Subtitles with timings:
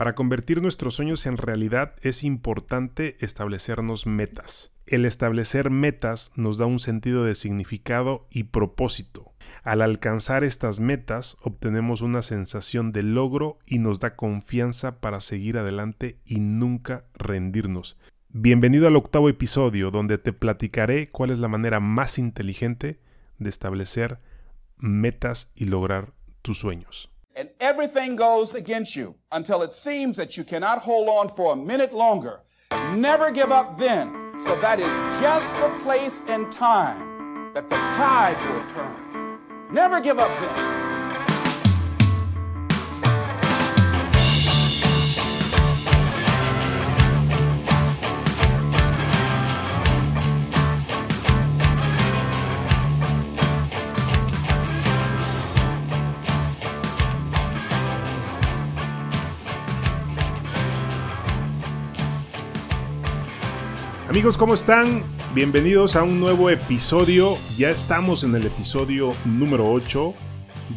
[0.00, 4.72] Para convertir nuestros sueños en realidad es importante establecernos metas.
[4.86, 9.34] El establecer metas nos da un sentido de significado y propósito.
[9.62, 15.58] Al alcanzar estas metas obtenemos una sensación de logro y nos da confianza para seguir
[15.58, 17.98] adelante y nunca rendirnos.
[18.30, 23.00] Bienvenido al octavo episodio donde te platicaré cuál es la manera más inteligente
[23.36, 24.18] de establecer
[24.78, 27.10] metas y lograr tus sueños.
[27.40, 31.56] And everything goes against you until it seems that you cannot hold on for a
[31.56, 32.40] minute longer.
[32.94, 34.12] Never give up then,
[34.44, 39.38] for that is just the place and time that the tide will turn.
[39.72, 40.89] Never give up then.
[64.10, 65.04] Amigos, ¿cómo están?
[65.36, 67.34] Bienvenidos a un nuevo episodio.
[67.56, 70.14] Ya estamos en el episodio número 8.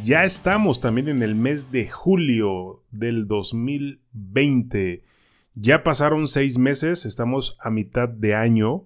[0.03, 5.03] Ya estamos también en el mes de julio del 2020.
[5.55, 8.83] Ya pasaron seis meses, estamos a mitad de año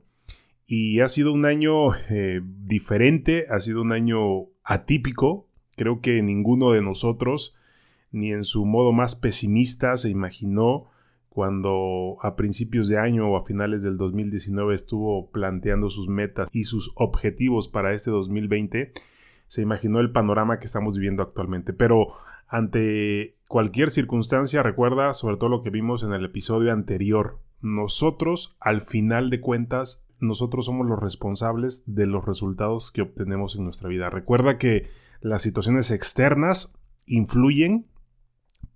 [0.65, 5.49] y ha sido un año eh, diferente, ha sido un año atípico.
[5.75, 7.57] Creo que ninguno de nosotros,
[8.13, 10.87] ni en su modo más pesimista, se imaginó
[11.37, 16.63] cuando a principios de año o a finales del 2019 estuvo planteando sus metas y
[16.63, 18.91] sus objetivos para este 2020,
[19.45, 21.73] se imaginó el panorama que estamos viviendo actualmente.
[21.73, 22.07] Pero
[22.47, 28.81] ante cualquier circunstancia, recuerda sobre todo lo que vimos en el episodio anterior, nosotros al
[28.81, 34.09] final de cuentas, nosotros somos los responsables de los resultados que obtenemos en nuestra vida.
[34.09, 34.87] Recuerda que
[35.21, 37.85] las situaciones externas influyen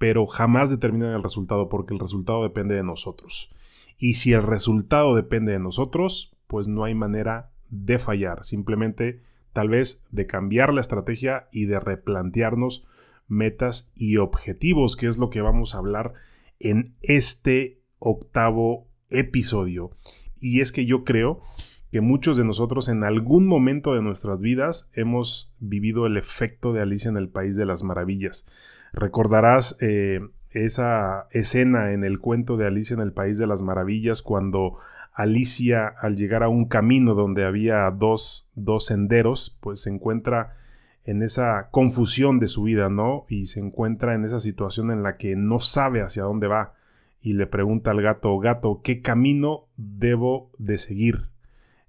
[0.02, 3.53] pero jamás determinan el resultado porque el resultado depende de nosotros.
[3.99, 9.22] Y si el resultado depende de nosotros, pues no hay manera de fallar, simplemente
[9.53, 12.84] tal vez de cambiar la estrategia y de replantearnos
[13.28, 16.13] metas y objetivos, que es lo que vamos a hablar
[16.59, 19.91] en este octavo episodio.
[20.40, 21.44] Y es que yo creo
[21.91, 26.81] que muchos de nosotros en algún momento de nuestras vidas hemos vivido el efecto de
[26.81, 28.47] Alicia en el País de las Maravillas.
[28.94, 30.19] Recordarás eh,
[30.50, 34.78] esa escena en el cuento de Alicia en el País de las Maravillas cuando
[35.13, 40.57] Alicia al llegar a un camino donde había dos, dos senderos, pues se encuentra
[41.03, 43.25] en esa confusión de su vida, ¿no?
[43.28, 46.73] Y se encuentra en esa situación en la que no sabe hacia dónde va
[47.22, 51.29] y le pregunta al gato, gato, ¿qué camino debo de seguir?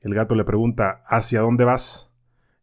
[0.01, 2.11] El gato le pregunta, ¿hacia dónde vas?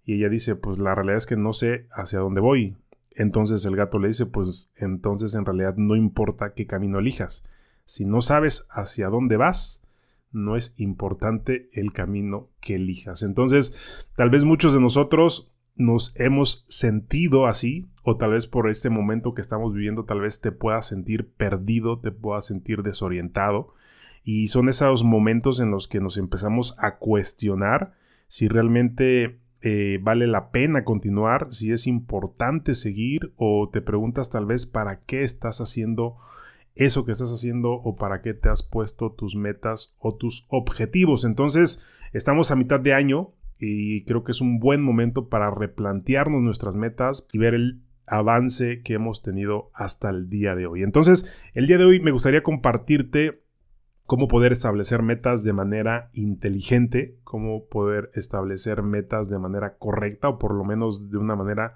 [0.03, 2.75] Y ella dice, pues la realidad es que no sé hacia dónde voy.
[3.19, 7.43] Entonces el gato le dice, pues entonces en realidad no importa qué camino elijas.
[7.83, 9.83] Si no sabes hacia dónde vas,
[10.31, 13.21] no es importante el camino que elijas.
[13.21, 18.89] Entonces, tal vez muchos de nosotros nos hemos sentido así, o tal vez por este
[18.89, 23.73] momento que estamos viviendo, tal vez te puedas sentir perdido, te puedas sentir desorientado.
[24.23, 27.95] Y son esos momentos en los que nos empezamos a cuestionar
[28.29, 34.45] si realmente eh, vale la pena continuar, si es importante seguir o te preguntas tal
[34.45, 36.17] vez para qué estás haciendo
[36.75, 41.25] eso que estás haciendo o para qué te has puesto tus metas o tus objetivos.
[41.25, 46.41] Entonces, estamos a mitad de año y creo que es un buen momento para replantearnos
[46.41, 50.83] nuestras metas y ver el avance que hemos tenido hasta el día de hoy.
[50.83, 53.43] Entonces, el día de hoy me gustaría compartirte
[54.09, 60.39] cómo poder establecer metas de manera inteligente, cómo poder establecer metas de manera correcta o
[60.39, 61.75] por lo menos de una manera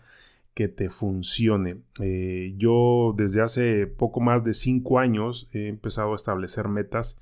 [0.55, 1.81] que te funcione.
[2.01, 7.21] Eh, yo desde hace poco más de cinco años he empezado a establecer metas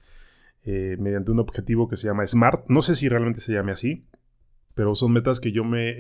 [0.64, 2.70] eh, mediante un objetivo que se llama SMART.
[2.70, 4.06] No sé si realmente se llame así,
[4.76, 5.94] pero son metas que yo me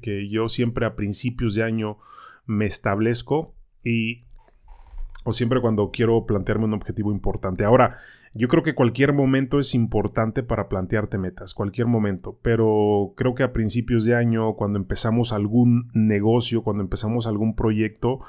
[0.00, 1.98] que yo siempre a principios de año
[2.46, 3.54] me establezco
[3.84, 4.24] y
[5.24, 7.64] o siempre cuando quiero plantearme un objetivo importante.
[7.64, 7.98] Ahora,
[8.34, 13.44] yo creo que cualquier momento es importante para plantearte metas, cualquier momento, pero creo que
[13.44, 18.20] a principios de año, cuando empezamos algún negocio, cuando empezamos algún proyecto,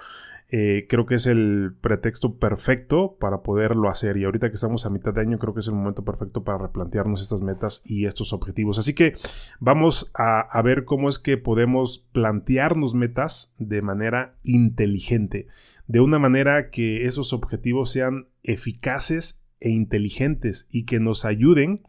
[0.50, 4.18] eh, creo que es el pretexto perfecto para poderlo hacer.
[4.18, 6.60] Y ahorita que estamos a mitad de año, creo que es el momento perfecto para
[6.60, 8.78] replantearnos estas metas y estos objetivos.
[8.78, 9.18] Así que
[9.60, 15.48] vamos a, a ver cómo es que podemos plantearnos metas de manera inteligente,
[15.88, 21.84] de una manera que esos objetivos sean eficaces e inteligentes y que nos ayuden,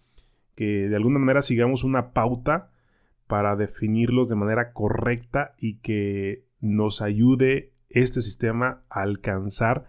[0.55, 2.71] que de alguna manera sigamos una pauta
[3.27, 9.89] para definirlos de manera correcta y que nos ayude este sistema a alcanzar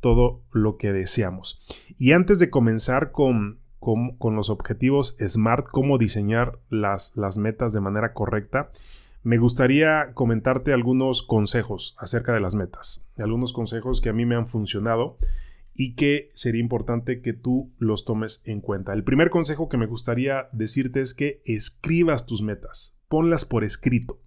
[0.00, 1.64] todo lo que deseamos.
[1.98, 7.80] Y antes de comenzar con, con, los objetivos SMART, cómo diseñar las, las metas de
[7.80, 8.70] manera correcta,
[9.22, 14.36] me gustaría comentarte algunos consejos acerca de las metas, algunos consejos que a mí me
[14.36, 15.16] han funcionado
[15.74, 18.92] y que sería importante que tú los tomes en cuenta.
[18.92, 24.20] El primer consejo que me gustaría decirte es que escribas tus metas, ponlas por escrito.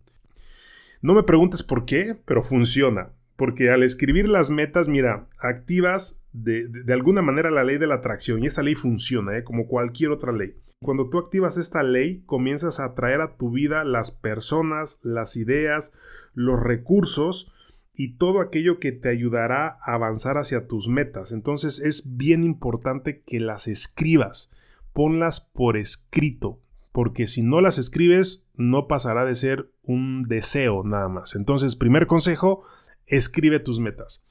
[1.02, 3.14] No me preguntes por qué, pero funciona.
[3.36, 8.44] Porque al escribir las metas, mira, activas de, alguna manera la ley de la atracción
[8.44, 9.44] y esa ley funciona, ¿eh?
[9.44, 10.56] como cualquier otra ley.
[10.80, 15.94] Cuando tú activas esta ley, comienzas a atraer a tu vida las personas, las ideas,
[16.34, 17.52] los recursos
[18.00, 21.32] y todo aquello que te ayudará a avanzar hacia tus metas.
[21.32, 24.52] Entonces es bien importante que las escribas,
[24.94, 26.62] ponlas por escrito,
[26.92, 31.36] porque si no las escribes no pasará de ser un deseo nada más.
[31.36, 32.64] Entonces, primer consejo,
[33.08, 34.28] escribe tus metas.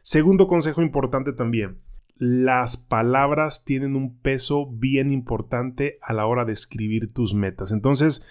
[0.00, 1.78] Segundo consejo importante también,
[2.16, 7.70] las palabras tienen un peso bien importante a la hora de escribir tus metas.
[7.70, 8.22] Entonces,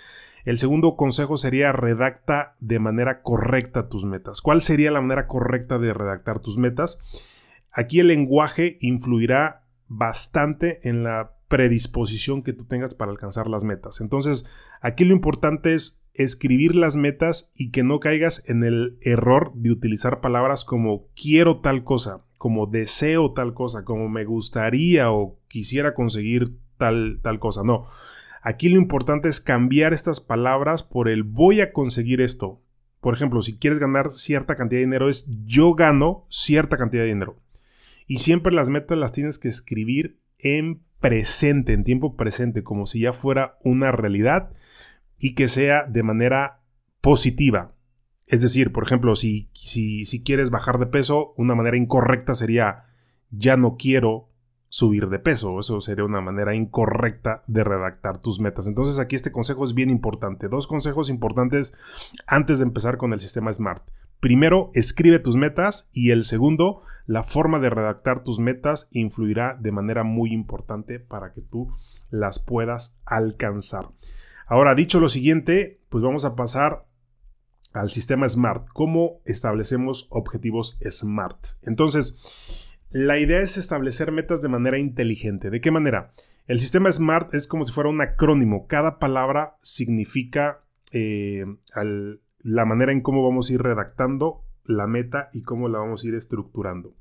[0.45, 4.41] el segundo consejo sería redacta de manera correcta tus metas.
[4.41, 7.00] ¿Cuál sería la manera correcta de redactar tus metas?
[7.71, 14.01] Aquí el lenguaje influirá bastante en la predisposición que tú tengas para alcanzar las metas.
[14.01, 14.45] Entonces,
[14.81, 19.71] aquí lo importante es escribir las metas y que no caigas en el error de
[19.71, 25.95] utilizar palabras como quiero tal cosa, como deseo tal cosa, como me gustaría o quisiera
[25.95, 27.63] conseguir tal, tal cosa.
[27.63, 27.88] No.
[28.41, 32.62] Aquí lo importante es cambiar estas palabras por el voy a conseguir esto.
[33.01, 37.09] Por ejemplo, si quieres ganar cierta cantidad de dinero es yo gano cierta cantidad de
[37.09, 37.39] dinero.
[38.07, 43.01] Y siempre las metas las tienes que escribir en presente, en tiempo presente, como si
[43.01, 44.51] ya fuera una realidad
[45.18, 46.62] y que sea de manera
[47.01, 47.75] positiva.
[48.25, 52.86] Es decir, por ejemplo, si, si, si quieres bajar de peso, una manera incorrecta sería
[53.31, 54.29] ya no quiero
[54.69, 55.60] subir de peso.
[55.60, 58.68] Eso sería una manera incorrecta de redactar tus metas.
[58.68, 60.48] Entonces aquí este consejo es bien importante.
[60.48, 61.74] Dos consejos importantes
[62.27, 63.83] antes de empezar con el sistema SMART.
[64.19, 69.71] Primero, escribe tus metas y el segundo, la forma de redactar tus metas influirá de
[69.71, 71.74] manera muy importante para que tú
[72.10, 73.89] las puedas alcanzar.
[74.45, 76.86] Ahora, dicho lo siguiente, pues vamos a pasar
[77.72, 78.68] al sistema SMART.
[78.74, 81.39] ¿Cómo establecemos objetivos SMART?
[81.62, 85.50] Entonces, la idea es establecer metas de manera inteligente.
[85.50, 86.13] ¿De qué manera?
[86.47, 88.65] El sistema SMART es como si fuera un acrónimo.
[88.68, 91.45] Cada palabra significa eh,
[92.39, 96.07] la manera en cómo vamos a ir redactando la meta y cómo la vamos a
[96.07, 96.95] ir estructurando.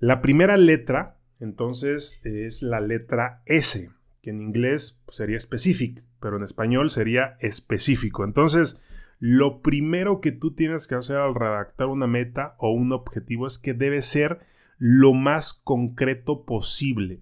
[0.00, 3.90] La primera letra, entonces, es la letra S,
[4.22, 8.24] que en inglés sería specific, pero en español sería específico.
[8.24, 8.80] Entonces,
[9.18, 13.58] lo primero que tú tienes que hacer al redactar una meta o un objetivo es
[13.58, 14.40] que debe ser
[14.78, 17.20] lo más concreto posible.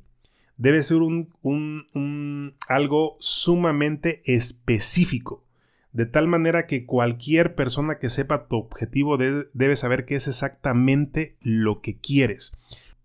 [0.56, 5.44] Debe ser un, algo sumamente específico
[5.92, 11.36] de tal manera que cualquier persona que sepa tu objetivo debe saber qué es exactamente
[11.42, 12.56] lo que quieres.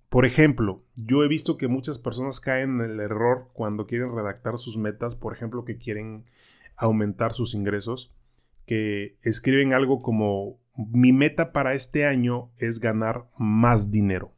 [0.10, 4.58] Por ejemplo, yo he visto que muchas personas caen en el error cuando quieren redactar
[4.58, 6.24] sus metas, por ejemplo, que quieren
[6.78, 8.14] aumentar sus ingresos,
[8.66, 14.32] que escriben algo como mi meta para este año es ganar más dinero.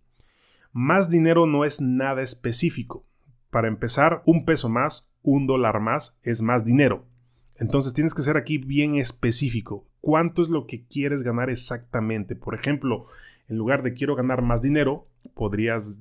[0.72, 3.06] Más dinero no es nada específico.
[3.50, 7.08] Para empezar, un peso más, un dólar más es más dinero.
[7.56, 9.88] Entonces tienes que ser aquí bien específico.
[10.02, 12.36] ¿Cuánto es lo que quieres ganar exactamente?
[12.36, 13.08] Por ejemplo,
[13.48, 16.00] en lugar de quiero ganar más dinero, podrías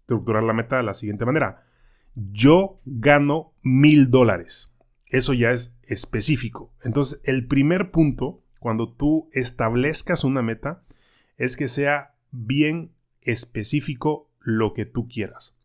[0.00, 1.64] estructurar la meta de la siguiente manera.
[2.14, 4.74] Yo gano mil dólares.
[5.06, 6.72] Eso ya es específico.
[6.82, 10.82] Entonces, el primer punto, cuando tú establezcas una meta,
[11.36, 12.90] es que sea bien
[13.30, 15.56] específico lo que tú quieras.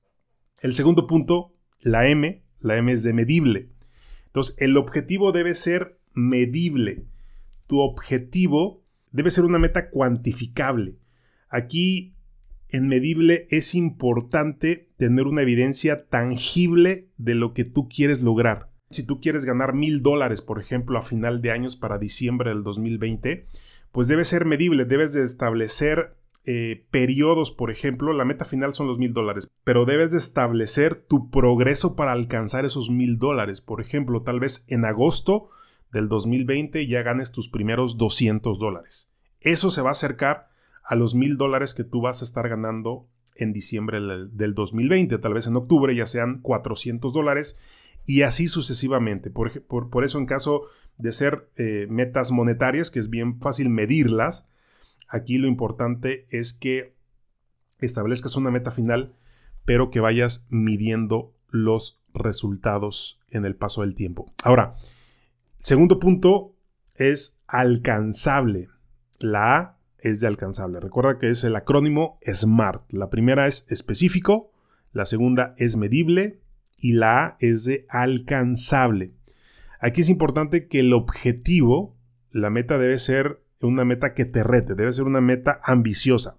[0.61, 3.69] El segundo punto, la M, la M es de medible.
[4.27, 7.05] Entonces, el objetivo debe ser medible.
[7.67, 10.97] Tu objetivo debe ser una meta cuantificable.
[11.49, 12.15] Aquí,
[12.69, 18.69] en medible, es importante tener una evidencia tangible de lo que tú quieres lograr.
[18.89, 22.63] Si tú quieres ganar mil dólares, por ejemplo, a final de años para diciembre del
[22.63, 23.47] 2020,
[23.91, 28.87] pues debe ser medible, debes de establecer eh, periodos, por ejemplo, la meta final son
[28.87, 33.61] los mil dólares, pero debes de establecer tu progreso para alcanzar esos mil dólares.
[33.61, 35.49] Por ejemplo, tal vez en agosto
[35.91, 39.09] del 2020 ya ganes tus primeros 200 dólares.
[39.39, 40.49] Eso se va a acercar
[40.83, 45.17] a los mil dólares que tú vas a estar ganando en diciembre del 2020.
[45.19, 47.59] Tal vez en octubre ya sean 400 dólares
[48.05, 49.29] y así sucesivamente.
[49.29, 50.63] Por, por, eso en caso
[50.97, 54.49] de ser eh, metas monetarias, que es bien fácil medirlas,
[55.13, 56.95] Aquí lo importante es que
[57.79, 59.13] establezcas una meta final,
[59.63, 64.33] pero que vayas midiendo los resultados en el paso del tiempo.
[64.43, 64.73] Ahora,
[65.59, 66.55] segundo punto
[66.95, 68.69] es alcanzable.
[69.19, 70.79] La A es de alcanzable.
[70.79, 72.91] Recuerda que es el acrónimo SMART.
[72.91, 74.51] La primera es específico,
[74.93, 76.39] la segunda es medible
[76.75, 79.13] y la A es de alcanzable.
[79.79, 81.95] Aquí es importante que el objetivo,
[82.31, 86.37] la meta debe ser una meta que te rete, debe ser una meta ambiciosa,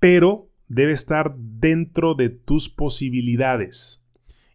[0.00, 4.04] pero debe estar dentro de tus posibilidades.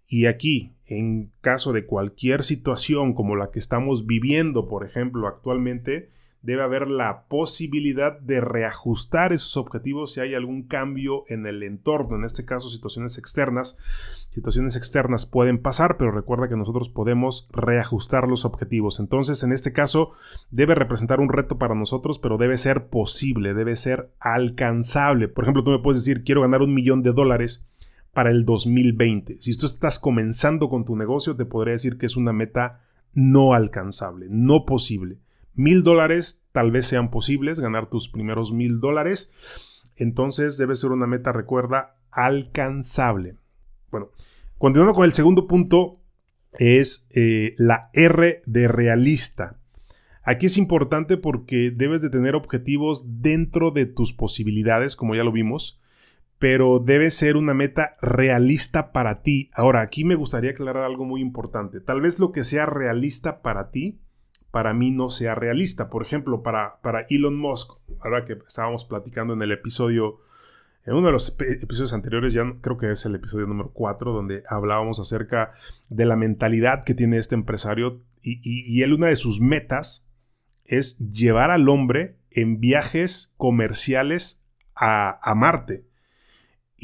[0.08, 6.10] Y aquí, en caso de cualquier situación como la que estamos viviendo, por ejemplo, actualmente,
[6.44, 12.18] debe haber la posibilidad de reajustar esos objetivos si hay algún cambio en el entorno,
[12.18, 13.78] en este caso situaciones externas.
[14.30, 19.00] Situaciones externas pueden pasar, pero recuerda que nosotros podemos reajustar los objetivos.
[19.00, 20.12] Entonces, en este caso,
[20.52, 25.30] debe representar un reto para nosotros, pero debe ser posible, debe ser alcanzable.
[25.30, 27.70] Por ejemplo, tú me puedes decir, quiero ganar un millón de dólares
[28.12, 29.38] para el 2020.
[29.40, 32.82] Si tú estás comenzando con tu negocio, te podría decir que es una meta
[33.14, 35.20] no alcanzable, no posible.
[35.56, 39.32] Mil dólares tal vez sean posibles, ganar tus primeros mil dólares.
[39.96, 43.36] Entonces debe ser una meta, recuerda, alcanzable.
[43.92, 44.10] Bueno,
[44.58, 46.00] continuando con el segundo punto,
[46.54, 49.60] es eh, la R de realista.
[50.24, 55.32] Aquí es importante porque debes de tener objetivos dentro de tus posibilidades, como ya lo
[55.32, 55.82] vimos,
[56.40, 59.50] pero debe ser una meta realista para ti.
[59.54, 61.82] Ahora, aquí me gustaría aclarar algo muy importante.
[61.82, 64.00] Tal vez lo que sea realista para ti
[64.54, 65.90] para mí no sea realista.
[65.90, 70.20] Por ejemplo, para, para Elon Musk, ahora que estábamos platicando en el episodio,
[70.86, 74.44] en uno de los episodios anteriores, ya creo que es el episodio número 4, donde
[74.48, 75.54] hablábamos acerca
[75.90, 80.08] de la mentalidad que tiene este empresario y, y él una de sus metas
[80.66, 84.46] es llevar al hombre en viajes comerciales
[84.76, 85.88] a, a Marte.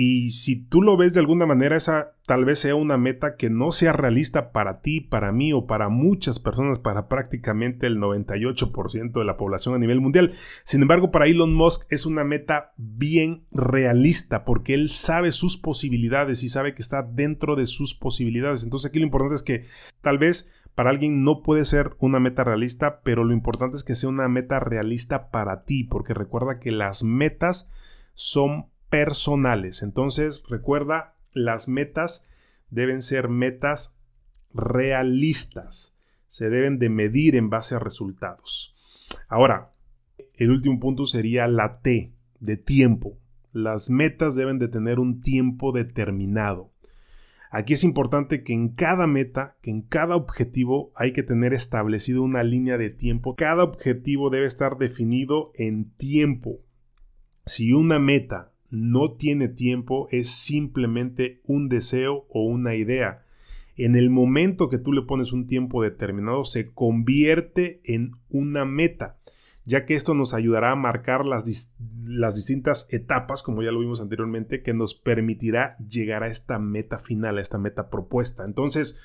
[0.01, 3.49] Y si tú lo ves de alguna manera, esa tal vez sea una meta que
[3.49, 9.11] no sea realista para ti, para mí o para muchas personas, para prácticamente el 98%
[9.11, 10.31] de la población a nivel mundial.
[10.63, 16.43] Sin embargo, para Elon Musk es una meta bien realista porque él sabe sus posibilidades
[16.43, 18.63] y sabe que está dentro de sus posibilidades.
[18.63, 19.65] Entonces aquí lo importante es que
[19.99, 23.95] tal vez para alguien no puede ser una meta realista, pero lo importante es que
[23.95, 27.69] sea una meta realista para ti, porque recuerda que las metas
[28.13, 29.81] son personales.
[29.81, 32.25] Entonces, recuerda, las metas
[32.69, 33.97] deben ser metas
[34.53, 35.95] realistas.
[36.27, 38.75] Se deben de medir en base a resultados.
[39.27, 39.73] Ahora,
[40.35, 43.17] el último punto sería la T de tiempo.
[43.51, 46.71] Las metas deben de tener un tiempo determinado.
[47.51, 52.21] Aquí es importante que en cada meta, que en cada objetivo hay que tener establecido
[52.21, 53.35] una línea de tiempo.
[53.35, 56.59] Cada objetivo debe estar definido en tiempo.
[57.47, 63.25] Si una meta no tiene tiempo, es simplemente un deseo o una idea.
[63.75, 69.17] En el momento que tú le pones un tiempo determinado, se convierte en una meta,
[69.63, 71.73] ya que esto nos ayudará a marcar las,
[72.03, 76.99] las distintas etapas, como ya lo vimos anteriormente, que nos permitirá llegar a esta meta
[76.99, 78.43] final, a esta meta propuesta.
[78.43, 78.99] Entonces,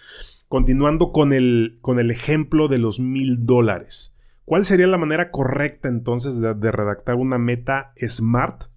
[0.48, 4.14] continuando con el, con el ejemplo de los mil dólares.
[4.44, 8.73] ¿Cuál sería la manera correcta entonces de redactar una meta SMART?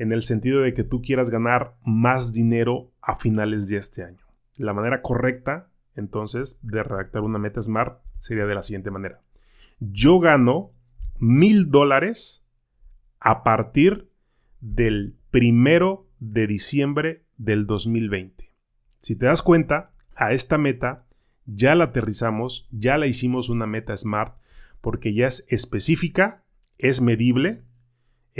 [0.00, 4.24] En el sentido de que tú quieras ganar más dinero a finales de este año.
[4.56, 9.20] La manera correcta, entonces, de redactar una meta SMART sería de la siguiente manera.
[9.78, 10.72] Yo gano
[11.18, 12.42] mil dólares
[13.18, 14.08] a partir
[14.62, 18.50] del primero de diciembre del 2020.
[19.02, 21.04] Si te das cuenta, a esta meta
[21.44, 24.34] ya la aterrizamos, ya la hicimos una meta SMART
[24.80, 26.42] porque ya es específica,
[26.78, 27.64] es medible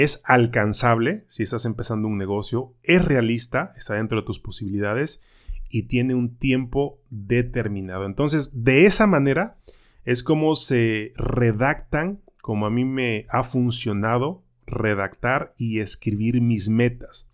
[0.02, 5.22] es alcanzable si estás empezando un negocio, es realista, está dentro de tus posibilidades
[5.68, 8.06] y tiene un tiempo determinado.
[8.06, 9.58] Entonces, de esa manera
[10.04, 17.28] es como se redactan, como a mí me ha funcionado redactar y escribir mis metas.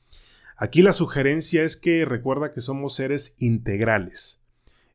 [0.57, 4.41] Aquí la sugerencia es que recuerda que somos seres integrales.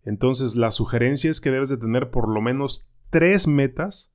[0.03, 4.11] Entonces, la sugerencia es que debes de tener por lo menos tres metas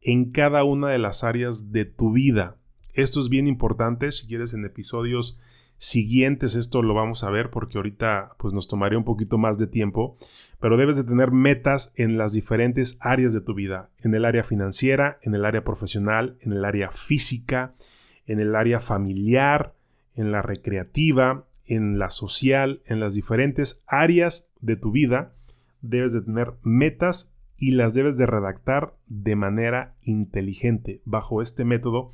[0.00, 2.56] en cada una de las áreas de tu vida.
[2.96, 5.38] Esto es bien importante, si quieres en episodios
[5.76, 9.66] siguientes esto lo vamos a ver porque ahorita pues nos tomaría un poquito más de
[9.66, 10.16] tiempo,
[10.60, 14.42] pero debes de tener metas en las diferentes áreas de tu vida, en el área
[14.42, 17.74] financiera, en el área profesional, en el área física,
[18.24, 19.74] en el área familiar,
[20.14, 25.34] en la recreativa, en la social, en las diferentes áreas de tu vida,
[25.82, 31.02] debes de tener metas y las debes de redactar de manera inteligente.
[31.04, 32.12] Bajo este método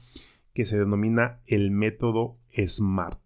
[0.54, 3.21] que se denomina el método SMART.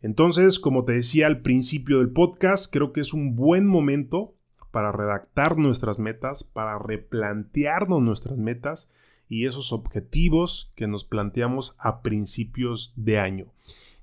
[0.00, 4.34] Entonces, como te decía al principio del podcast, creo que es un buen momento
[4.70, 8.90] para redactar nuestras metas, para replantearnos nuestras metas
[9.28, 13.46] y esos objetivos que nos planteamos a principios de año.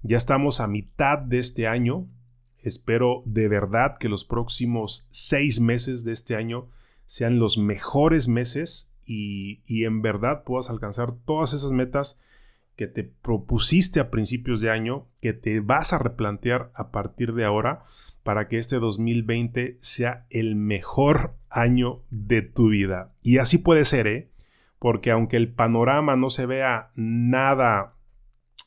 [0.02, 2.08] Ya estamos a mitad de este año.
[2.60, 6.68] Espero de verdad que los próximos seis meses de este año
[7.06, 12.20] sean los mejores meses y, y en verdad puedas alcanzar todas esas metas
[12.76, 17.46] que te propusiste a principios de año, que te vas a replantear a partir de
[17.46, 17.84] ahora
[18.24, 23.14] para que este 2020 sea el mejor año de tu vida.
[23.22, 24.32] Y así puede ser, ¿eh?
[24.80, 27.96] Porque aunque el panorama no se vea nada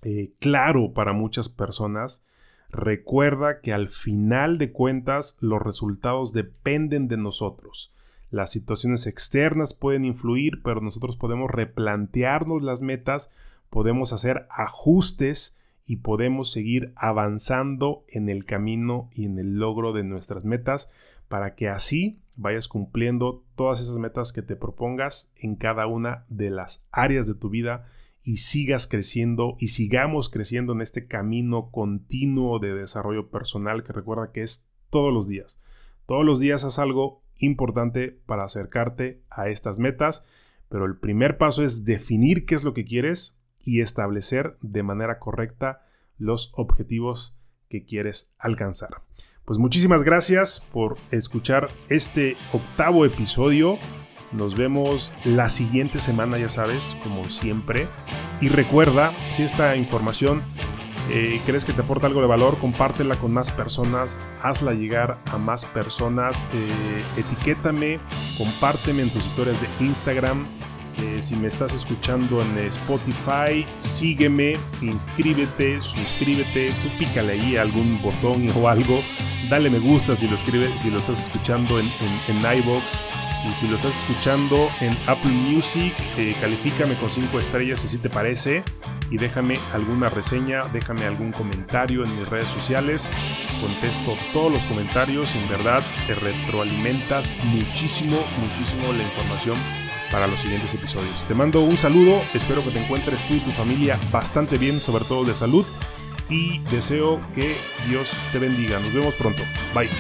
[0.02, 2.24] eh, claro para muchas personas,
[2.70, 7.92] recuerda que al final de cuentas los resultados dependen de nosotros.
[8.30, 13.30] Las situaciones externas pueden influir, pero nosotros podemos replantearnos las metas
[13.70, 20.04] podemos hacer ajustes y podemos seguir avanzando en el camino y en el logro de
[20.04, 20.90] nuestras metas
[21.28, 26.50] para que así vayas cumpliendo todas esas metas que te propongas en cada una de
[26.50, 27.86] las áreas de tu vida
[28.22, 34.32] y sigas creciendo y sigamos creciendo en este camino continuo de desarrollo personal que recuerda
[34.32, 35.60] que es todos los días.
[36.06, 40.24] Todos los días haz algo importante para acercarte a estas metas,
[40.68, 43.37] pero el primer paso es definir qué es lo que quieres,
[43.68, 45.82] y establecer de manera correcta
[46.16, 47.36] los objetivos
[47.68, 49.02] que quieres alcanzar.
[49.44, 53.78] Pues muchísimas gracias por escuchar este octavo episodio.
[54.32, 57.88] Nos vemos la siguiente semana, ya sabes, como siempre.
[58.40, 60.42] Y recuerda, si esta información
[61.10, 65.36] eh, crees que te aporta algo de valor, compártela con más personas, hazla llegar a
[65.36, 68.00] más personas, eh, etiquétame,
[68.38, 70.46] compárteme en tus historias de Instagram
[71.00, 78.48] eh, si me estás escuchando en Spotify, sígueme, inscríbete, suscríbete, tú pícale ahí algún botón
[78.56, 79.00] o algo,
[79.48, 81.86] dale me gusta si lo escribes, si lo estás escuchando en,
[82.28, 83.00] en, iBox
[83.48, 88.10] y si lo estás escuchando en Apple Music, eh, califícame con 5 estrellas si te
[88.10, 88.62] parece.
[89.10, 93.08] Y déjame alguna reseña, déjame algún comentario en mis redes sociales.
[93.58, 99.56] Contesto todos los comentarios, en verdad te retroalimentas muchísimo, muchísimo la información
[100.10, 101.24] para los siguientes episodios.
[101.24, 105.04] Te mando un saludo, espero que te encuentres tú y tu familia bastante bien, sobre
[105.04, 105.66] todo de salud,
[106.28, 107.56] y deseo que
[107.88, 108.78] Dios te bendiga.
[108.80, 109.42] Nos vemos pronto.
[109.74, 109.90] Bye.